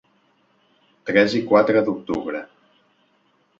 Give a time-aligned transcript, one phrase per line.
[1.09, 2.43] Tres i quatre d’octubre.